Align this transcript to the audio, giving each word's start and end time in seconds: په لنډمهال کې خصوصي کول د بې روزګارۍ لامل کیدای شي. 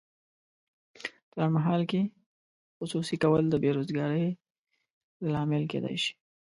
په 1.29 1.35
لنډمهال 1.39 1.81
کې 1.91 2.01
خصوصي 2.77 3.15
کول 3.23 3.43
د 3.49 3.55
بې 3.61 3.69
روزګارۍ 3.77 4.25
لامل 5.31 5.63
کیدای 5.71 5.95
شي. 6.03 6.13